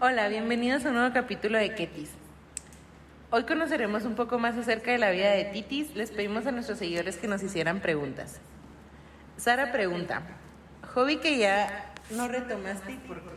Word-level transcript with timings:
Hola, 0.00 0.28
bienvenidos 0.28 0.84
a 0.84 0.90
un 0.90 0.94
nuevo 0.94 1.12
capítulo 1.12 1.58
de 1.58 1.74
Ketis. 1.74 2.10
Hoy 3.32 3.42
conoceremos 3.42 4.04
un 4.04 4.14
poco 4.14 4.38
más 4.38 4.56
acerca 4.56 4.92
de 4.92 4.98
la 4.98 5.10
vida 5.10 5.32
de 5.32 5.46
Titis. 5.46 5.96
Les 5.96 6.12
pedimos 6.12 6.46
a 6.46 6.52
nuestros 6.52 6.78
seguidores 6.78 7.16
que 7.16 7.26
nos 7.26 7.42
hicieran 7.42 7.80
preguntas. 7.80 8.36
Sara 9.38 9.72
pregunta, 9.72 10.22
hobby 10.94 11.16
que 11.16 11.38
ya 11.38 11.92
no 12.10 12.28
retomaste 12.28 12.92
y 12.92 12.96
por 12.98 13.22
qué? 13.22 13.30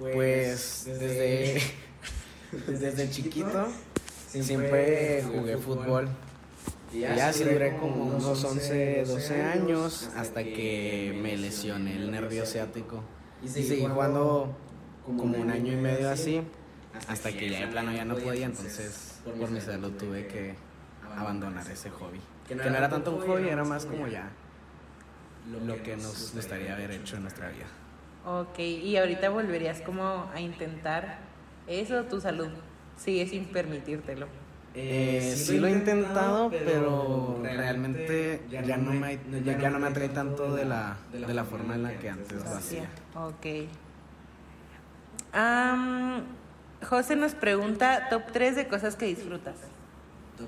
Pues 0.00 0.84
desde, 0.98 1.62
desde 2.66 3.08
chiquito 3.08 3.68
siempre 4.26 5.22
jugué 5.22 5.58
fútbol. 5.58 6.08
Y 6.92 7.00
ya 7.02 7.28
así 7.28 7.44
duré 7.44 7.76
como 7.76 8.16
unos 8.16 8.42
11, 8.42 9.04
12 9.06 9.42
años 9.42 10.10
hasta 10.16 10.42
que 10.42 11.16
me 11.22 11.36
lesioné 11.36 11.94
el 11.94 12.10
nervio 12.10 12.44
ciático. 12.44 13.04
Y 13.44 13.46
seguí 13.46 13.86
jugando 13.86 14.56
como 15.16 15.38
un 15.38 15.50
año 15.50 15.72
y 15.72 15.76
medio 15.76 16.10
así, 16.10 16.42
hasta 17.08 17.32
que 17.32 17.48
ya 17.48 17.60
de 17.60 17.66
plano 17.68 17.92
ya 17.92 18.04
no 18.04 18.16
podía, 18.16 18.46
entonces 18.46 19.20
por 19.38 19.50
mi 19.50 19.60
salud 19.60 19.92
tuve 19.92 20.26
que 20.26 20.54
abandonar 21.16 21.68
ese 21.70 21.90
hobby. 21.90 22.20
Que 22.46 22.54
no 22.54 22.62
era 22.62 22.88
tanto 22.88 23.12
un 23.12 23.26
hobby, 23.26 23.48
era 23.48 23.64
más 23.64 23.86
como 23.86 24.06
ya 24.06 24.30
lo 25.66 25.82
que 25.82 25.96
nos 25.96 26.34
gustaría 26.34 26.74
haber 26.74 26.90
hecho 26.90 27.16
en 27.16 27.22
nuestra 27.22 27.48
vida. 27.50 27.66
Ok, 28.26 28.58
y 28.58 28.96
ahorita 28.96 29.30
volverías 29.30 29.80
como 29.80 30.30
a 30.34 30.40
intentar 30.40 31.18
eso, 31.66 32.04
tu 32.04 32.20
salud 32.20 32.48
sigue 32.96 33.26
sin 33.26 33.46
permitírtelo. 33.46 34.26
Eh, 34.74 35.34
sí 35.36 35.58
lo 35.58 35.66
he 35.66 35.72
intentado, 35.72 36.50
pero 36.50 37.40
realmente 37.42 38.42
ya 38.50 38.76
no 38.76 38.92
me, 38.92 39.18
ya, 39.44 39.70
no 39.70 39.78
me 39.78 39.88
atrae 39.88 40.10
tanto 40.10 40.54
de 40.54 40.64
la, 40.66 40.96
de 41.10 41.34
la 41.34 41.44
forma 41.44 41.74
en 41.74 41.82
la 41.84 41.98
que 41.98 42.10
antes 42.10 42.44
lo 42.44 42.50
hacía. 42.50 42.88
Ok. 43.14 43.68
José 45.32 47.16
nos 47.16 47.34
pregunta, 47.34 48.08
top 48.08 48.22
3 48.32 48.56
de 48.56 48.68
cosas 48.68 48.96
que 48.96 49.06
disfrutas. 49.06 49.56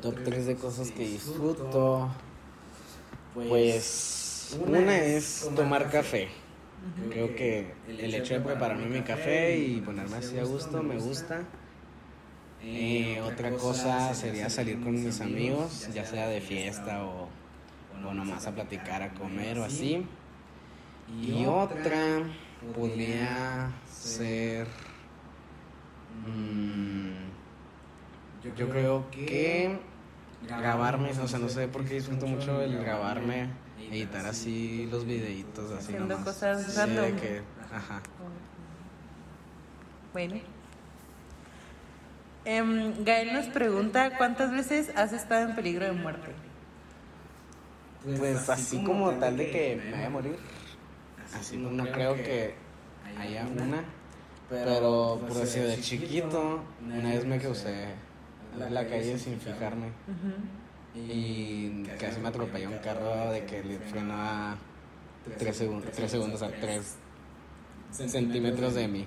Top 0.00 0.16
3 0.22 0.46
de 0.46 0.56
cosas 0.56 0.90
que 0.90 1.06
disfruto. 1.06 2.08
Pues 3.34 4.58
una 4.66 4.98
es 4.98 5.50
tomar 5.54 5.90
café. 5.90 6.28
Creo 7.10 7.34
que 7.34 7.74
el 7.88 8.14
hecho 8.14 8.34
de 8.34 8.40
prepararme 8.40 8.86
mi 8.86 9.02
café 9.02 9.58
y 9.58 9.80
ponerme 9.80 10.18
así 10.18 10.38
a 10.38 10.44
gusto 10.44 10.82
me 10.82 10.96
gusta. 10.96 11.42
Eh, 12.62 13.20
otra 13.24 13.52
cosa 13.52 14.14
sería 14.14 14.50
salir 14.50 14.80
con 14.80 14.92
mis 14.92 15.20
amigos, 15.20 15.88
ya 15.94 16.04
sea 16.04 16.28
de 16.28 16.40
fiesta 16.40 17.04
o, 17.04 17.28
o 18.04 18.14
nomás 18.14 18.46
a 18.46 18.54
platicar, 18.54 19.02
a 19.02 19.14
comer 19.14 19.58
o 19.58 19.64
así. 19.64 20.06
Y 21.20 21.46
otra 21.46 22.22
podría 22.74 23.70
ser... 23.90 24.66
Mm, 26.26 27.12
yo 28.56 28.68
creo 28.68 29.10
que 29.10 29.78
grabarme, 30.48 31.10
o 31.10 31.28
sea, 31.28 31.38
no 31.38 31.48
sé 31.48 31.68
por 31.68 31.84
qué 31.84 31.94
disfruto 31.94 32.26
mucho 32.26 32.60
el 32.62 32.78
grabarme, 32.78 33.48
editar 33.90 34.26
así 34.26 34.88
los 34.90 35.04
videitos, 35.04 35.70
así 35.72 35.92
Haciendo 35.92 36.14
nomás. 36.16 36.24
cosas 36.34 36.64
Sí, 36.66 36.76
random. 36.78 37.04
de 37.04 37.12
que, 37.16 37.42
ajá. 37.72 38.02
Bueno. 40.12 40.36
Em, 42.44 43.04
Gael 43.04 43.32
nos 43.34 43.46
pregunta, 43.46 44.16
¿cuántas 44.16 44.50
veces 44.50 44.90
has 44.96 45.12
estado 45.12 45.48
en 45.48 45.54
peligro 45.54 45.84
de 45.84 45.92
muerte? 45.92 46.32
Pues 48.18 48.48
así 48.48 48.82
como 48.82 49.10
tal 49.12 49.36
de 49.36 49.50
que 49.50 49.76
me 49.84 49.90
vaya 49.92 50.06
a 50.06 50.10
morir, 50.10 50.36
así 51.34 51.56
no, 51.56 51.70
no 51.70 51.90
creo 51.90 52.14
que 52.14 52.54
haya 53.18 53.46
una, 53.46 53.84
pero 54.48 55.20
por 55.26 55.36
decir 55.36 55.64
de 55.64 55.80
chiquito, 55.80 56.60
una 56.84 57.10
vez 57.10 57.24
me 57.24 57.38
crucé 57.38 57.94
la 58.70 58.86
calle 58.86 59.18
sin 59.18 59.38
fijarme 59.40 59.88
y 60.94 61.84
casi 61.98 62.20
me 62.20 62.28
atropelló 62.28 62.70
un 62.70 62.78
carro 62.78 63.30
de 63.32 63.44
que 63.44 63.62
le 63.62 63.78
frenaba 63.78 64.56
3 65.38 65.56
segundos, 65.56 65.92
tres 65.92 66.10
segundos 66.10 66.42
a 66.42 66.48
3 66.50 66.96
centímetros 67.92 68.74
de 68.74 68.88
mí. 68.88 69.06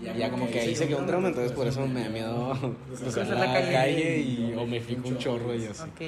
Y 0.00 0.18
ya 0.18 0.30
como 0.30 0.48
que 0.48 0.60
ahí 0.60 0.74
se 0.74 0.88
quedó 0.88 0.98
un 0.98 1.06
trauma, 1.06 1.28
entonces 1.28 1.52
por 1.52 1.66
eso 1.66 1.86
me 1.86 2.04
da 2.04 2.08
miedo 2.08 2.52
cruzar 2.88 3.26
Cruzar 3.26 3.26
la 3.28 3.46
la 3.46 3.70
calle. 3.70 4.18
y 4.18 4.54
o 4.56 4.66
me 4.66 4.80
fijo 4.80 5.06
un 5.08 5.18
chorro 5.18 5.54
y 5.54 5.66
así. 5.66 5.82
Ok. 5.82 6.00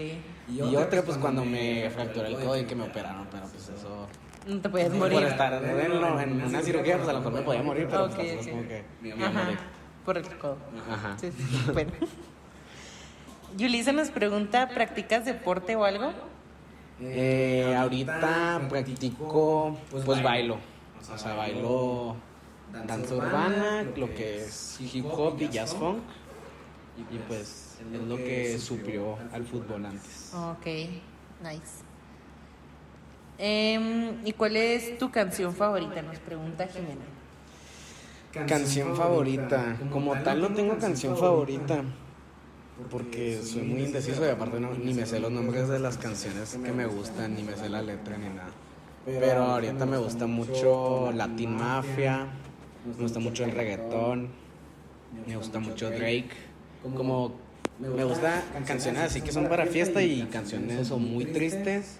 Y 0.50 0.76
otra, 0.76 1.02
pues 1.02 1.18
cuando 1.18 1.44
me 1.44 1.90
fracturé 1.90 2.28
el 2.28 2.34
codo 2.36 2.58
y 2.58 2.64
que 2.64 2.74
me 2.74 2.84
operaron, 2.84 3.26
pero 3.30 3.46
pues 3.48 3.68
eso. 3.68 4.08
No 4.46 4.60
te 4.60 4.68
puedes 4.68 4.92
morir. 4.92 5.18
Por 5.20 5.28
estar 5.28 5.52
en, 5.64 5.80
en 5.80 6.42
una 6.42 6.62
cirugía, 6.62 6.96
pues 6.96 7.08
a 7.08 7.12
lo 7.12 7.18
mejor 7.20 7.32
me 7.32 7.42
podía 7.42 7.62
morir, 7.62 7.86
pero 7.90 8.04
Ok, 8.06 8.14
pues 8.16 8.28
es 8.28 8.46
ok. 8.46 8.50
como 8.50 8.62
que 8.68 8.84
me 9.00 9.08
iba 9.10 9.26
a 9.26 9.30
morir. 9.30 9.58
por 10.04 10.18
el 10.18 10.28
codo. 10.38 10.56
Ajá. 10.90 11.16
Sí, 11.18 11.30
sí. 11.32 11.70
Bueno. 11.72 11.92
Yulisa 13.56 13.92
nos 13.92 14.10
pregunta, 14.10 14.68
¿practicas 14.68 15.24
deporte 15.24 15.76
o 15.76 15.84
algo? 15.84 16.12
Eh, 17.00 17.74
ahorita 17.76 18.62
practico, 18.68 19.76
pues 19.90 20.22
bailo. 20.22 20.58
O 21.12 21.18
sea, 21.18 21.34
bailo 21.34 22.16
danza 22.86 23.14
urbana, 23.14 23.82
lo 23.96 24.14
que 24.14 24.42
es 24.44 24.78
hip 24.80 25.04
hop 25.10 25.36
y 25.40 25.48
jazz 25.48 25.74
funk. 25.74 25.98
Y 27.10 27.18
pues 27.18 27.78
es 27.92 28.00
lo 28.02 28.16
que 28.16 28.58
suplió 28.58 29.18
al 29.32 29.44
fútbol 29.44 29.86
antes. 29.86 30.32
Ok, 30.34 30.66
nice. 31.42 31.82
Em, 33.38 34.24
¿Y 34.24 34.32
cuál 34.32 34.56
es 34.56 34.98
tu 34.98 35.10
canción 35.10 35.54
favorita? 35.54 36.02
Nos 36.02 36.18
pregunta 36.18 36.66
Jimena. 36.66 37.04
Canción 38.46 38.96
favorita. 38.96 39.76
Como 39.90 40.14
tal 40.22 40.40
no 40.40 40.48
tengo 40.48 40.78
canción 40.78 41.16
favorita. 41.16 41.82
Porque 42.90 43.40
soy 43.42 43.62
muy 43.62 43.82
indeciso 43.82 44.24
y 44.24 44.28
aparte 44.28 44.58
no, 44.58 44.72
ni 44.74 44.94
me 44.94 45.06
sé 45.06 45.20
los 45.20 45.30
nombres 45.30 45.68
de 45.68 45.78
las 45.78 45.98
canciones 45.98 46.58
que 46.64 46.72
me 46.72 46.86
gustan, 46.86 47.34
ni 47.34 47.42
me 47.42 47.54
sé 47.54 47.68
la 47.68 47.82
letra 47.82 48.16
ni 48.16 48.28
nada. 48.28 48.50
Pero 49.04 49.42
ahorita 49.42 49.84
me 49.84 49.98
gusta 49.98 50.26
mucho 50.26 51.12
Latin 51.12 51.54
Mafia, 51.54 52.26
me 52.86 53.02
gusta 53.02 53.18
mucho 53.18 53.44
el 53.44 53.52
reggaetón, 53.52 54.28
me 55.26 55.36
gusta 55.36 55.58
mucho 55.58 55.90
Drake. 55.90 56.30
Como 56.96 57.34
me 57.78 58.04
gusta 58.04 58.42
canciones 58.66 59.02
así 59.02 59.20
que 59.20 59.32
son 59.32 59.48
para 59.48 59.66
fiesta 59.66 60.02
y 60.02 60.22
canciones 60.24 60.90
o 60.90 60.98
muy 60.98 61.26
tristes 61.26 61.98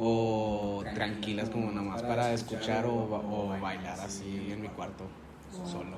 o 0.00 0.82
tranquilas 0.94 1.50
como 1.50 1.70
nomás 1.70 2.02
para 2.02 2.32
escuchar 2.32 2.86
o, 2.86 2.94
o 2.94 3.60
bailar 3.60 4.00
así 4.00 4.50
en 4.50 4.62
mi 4.62 4.68
cuarto 4.68 5.04
solo. 5.64 5.96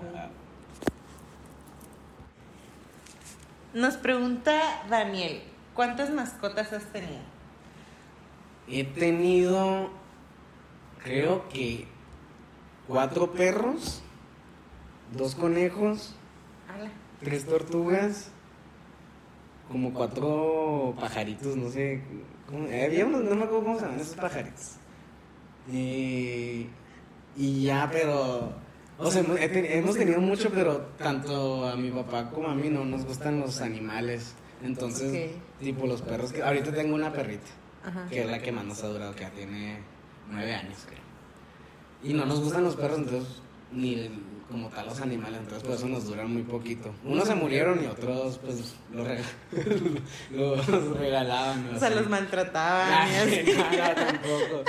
Nos 3.72 3.96
pregunta 3.96 4.82
Daniel, 4.88 5.42
¿cuántas 5.74 6.10
mascotas 6.10 6.72
has 6.72 6.84
tenido? 6.92 7.22
He 8.68 8.84
tenido, 8.84 9.90
creo 11.02 11.48
que 11.48 11.86
cuatro 12.86 13.32
perros, 13.32 14.00
dos 15.12 15.34
conejos, 15.34 16.14
tres 17.20 17.46
tortugas, 17.46 18.30
como 19.70 19.92
cuatro 19.92 20.94
pajaritos, 20.98 21.56
no 21.56 21.70
sé. 21.70 22.02
¿cómo? 22.48 22.66
Eh, 22.68 22.84
había 22.84 23.06
unos- 23.06 23.24
no 23.24 23.34
me 23.34 23.44
acuerdo 23.44 23.64
cómo 23.64 23.78
se 23.78 23.84
llaman 23.86 24.00
esos 24.00 24.16
pajaritos. 24.16 24.72
Y, 25.72 26.66
y 27.36 27.62
ya, 27.64 27.88
pero. 27.90 28.52
O 28.98 29.10
sea, 29.10 29.22
hemos, 29.22 29.40
he 29.40 29.48
ten- 29.48 29.64
hemos 29.66 29.96
tenido 29.96 30.20
mucho, 30.20 30.50
pero 30.50 30.76
tanto 30.98 31.66
a 31.66 31.74
mi 31.76 31.90
papá 31.90 32.30
como 32.30 32.48
a 32.48 32.54
mí 32.54 32.68
no 32.68 32.84
nos 32.84 33.04
gustan 33.04 33.40
los 33.40 33.60
animales. 33.60 34.34
Entonces, 34.62 35.32
tipo 35.60 35.86
los 35.86 36.02
perros 36.02 36.32
que. 36.32 36.42
Ahorita 36.42 36.72
tengo 36.72 36.94
una 36.94 37.12
perrita, 37.12 37.46
Ajá. 37.84 38.06
que 38.08 38.20
es 38.22 38.30
la 38.30 38.40
que 38.40 38.52
más 38.52 38.64
nos 38.64 38.82
ha 38.84 38.88
durado, 38.88 39.14
que 39.14 39.22
ya 39.22 39.30
tiene 39.30 39.78
nueve 40.30 40.54
años, 40.54 40.78
creo. 40.86 41.00
Y 42.02 42.14
no 42.14 42.24
nos 42.26 42.40
gustan 42.40 42.62
los 42.64 42.76
perros, 42.76 42.98
entonces, 42.98 43.40
ni 43.72 43.94
el- 43.94 44.10
como 44.50 44.68
tal 44.68 44.86
los 44.86 45.00
animales, 45.00 45.40
entonces 45.40 45.62
por 45.66 45.76
eso 45.76 45.88
nos 45.88 46.06
duran 46.06 46.32
muy 46.32 46.42
poquito. 46.42 46.92
Unos 47.04 47.26
se 47.26 47.34
murieron 47.34 47.82
y 47.82 47.86
otros, 47.86 48.38
pues, 48.38 48.74
los, 48.92 49.06
rega- 49.06 49.24
los 50.32 50.98
regalaban. 50.98 51.74
O 51.74 51.78
sea, 51.78 51.88
así. 51.88 51.96
los 51.96 52.08
maltrataban. 52.08 52.92
así. 53.14 53.42
nada, 53.56 53.94
tampoco. 53.94 54.64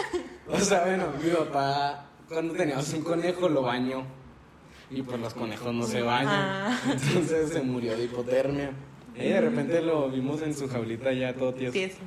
O 0.50 0.60
sea, 0.60 0.86
bueno, 0.86 1.08
mi 1.24 1.30
papá, 1.30 2.06
cuando 2.30 2.54
teníamos 2.54 2.92
un 2.94 3.02
conejo, 3.02 3.50
lo 3.50 3.62
bañó. 3.64 4.04
Y 4.92 5.02
pues 5.02 5.20
los 5.20 5.34
conejos 5.34 5.74
no 5.74 5.86
se 5.86 6.02
bañan. 6.04 6.30
Ah. 6.32 6.80
Entonces 6.92 7.50
se 7.50 7.62
murió 7.62 7.98
de 7.98 8.04
hipotermia. 8.06 8.72
Y 9.16 9.30
de 9.30 9.42
repente 9.42 9.82
lo 9.82 10.10
vimos 10.10 10.42
en 10.42 10.54
su 10.56 10.68
jaulita 10.68 11.12
ya 11.12 11.34
todo. 11.34 11.54
Tieso. 11.54 11.98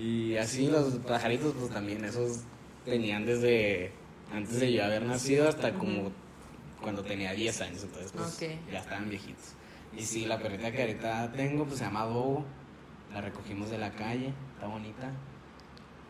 Y 0.00 0.36
así 0.36 0.68
los 0.68 0.94
pajaritos, 1.06 1.52
pues 1.58 1.70
también 1.70 2.04
esos 2.04 2.40
tenían 2.84 3.26
desde 3.26 3.92
antes 4.32 4.60
de 4.60 4.72
yo 4.72 4.84
haber 4.84 5.02
nacido 5.02 5.48
hasta 5.48 5.72
como 5.74 6.12
cuando 6.82 7.02
tenía 7.02 7.32
10 7.32 7.60
años. 7.60 7.82
Entonces, 7.84 8.12
pues 8.12 8.34
Ok. 8.42 8.70
ya 8.72 8.78
estaban 8.80 9.08
viejitos. 9.08 9.54
Y 9.96 10.02
sí, 10.02 10.26
la 10.26 10.38
perrita 10.38 10.70
que 10.72 10.82
ahorita 10.82 11.32
tengo, 11.32 11.64
pues 11.64 11.78
se 11.78 11.84
llama 11.84 12.04
Dogo. 12.04 12.44
La 13.12 13.20
recogimos 13.22 13.70
de 13.70 13.78
la 13.78 13.90
calle, 13.92 14.32
está 14.54 14.66
bonita. 14.66 15.10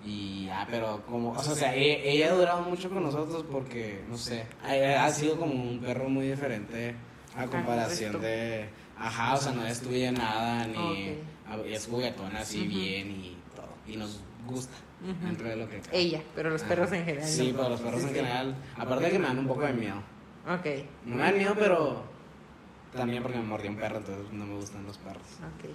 Y 0.04 0.46
ya, 0.46 0.66
pero 0.70 1.04
como, 1.06 1.32
o 1.32 1.42
sea, 1.42 1.74
e- 1.74 2.08
ella 2.10 2.28
ha 2.30 2.34
durado 2.34 2.62
mucho 2.62 2.88
con 2.88 3.02
nosotros 3.02 3.44
porque, 3.50 4.04
no 4.08 4.16
sé, 4.16 4.46
ha, 4.64 5.04
ha 5.04 5.10
sido 5.12 5.36
como 5.38 5.52
un 5.54 5.80
perro 5.80 6.08
muy 6.08 6.28
diferente 6.28 6.94
a 7.36 7.46
comparación 7.46 8.12
resto. 8.14 8.26
de, 8.26 8.68
ajá, 8.96 9.34
o 9.34 9.36
sea, 9.38 9.52
no 9.52 9.64
destruye 9.64 10.10
nada, 10.12 10.66
ni 10.66 10.76
Ok. 10.76 11.18
a- 11.50 11.66
es 11.68 11.86
juguetona 11.86 12.40
así 12.40 12.60
Ujú. 12.60 12.68
bien 12.68 13.10
y 13.10 13.36
todo, 13.56 13.74
y 13.88 13.96
nos 13.96 14.20
gusta 14.46 14.74
Ujú. 15.02 15.26
dentro 15.26 15.48
de 15.48 15.56
lo 15.56 15.68
que. 15.68 15.82
Ella, 15.92 16.22
pero 16.34 16.50
los 16.50 16.62
Ajá. 16.62 16.68
perros 16.68 16.92
en 16.92 17.04
general. 17.04 17.28
Sí, 17.28 17.50
no. 17.52 17.56
pero 17.58 17.68
los 17.70 17.80
perros 17.80 18.00
Sí, 18.00 18.06
en 18.08 18.12
sí. 18.14 18.20
general, 18.20 18.54
aparte 18.76 19.04
de 19.04 19.10
que 19.10 19.18
me 19.18 19.26
dan 19.26 19.38
un 19.40 19.46
poco 19.48 19.62
de 19.62 19.72
miedo. 19.72 20.00
Ok, 20.48 20.66
No 21.04 21.16
me 21.16 21.22
dan 21.22 21.36
miedo, 21.36 21.54
pero 21.58 22.02
también 22.92 23.22
porque 23.22 23.38
me 23.38 23.44
mordió 23.44 23.70
un 23.70 23.76
perro, 23.76 23.98
entonces 23.98 24.32
no 24.32 24.46
me 24.46 24.54
gustan 24.54 24.84
los 24.86 24.96
perros. 24.98 25.38
ok. 25.40 25.68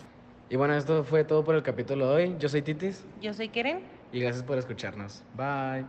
Y 0.50 0.56
bueno, 0.56 0.76
esto 0.76 1.04
fue 1.04 1.24
todo 1.24 1.44
por 1.44 1.56
el 1.56 1.64
capítulo 1.64 2.10
de 2.10 2.14
hoy. 2.16 2.36
Yo 2.40 2.50
soy 2.50 2.62
Titis 2.62 3.06
Yo 3.22 3.34
soy 3.34 3.50
Keren. 3.50 3.84
y 4.12 4.20
gracias 4.20 4.44
por 4.44 4.58
escucharnos. 4.58 5.24
Bye. 5.34 5.86